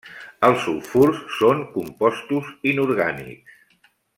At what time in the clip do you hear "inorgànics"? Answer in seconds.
2.73-3.65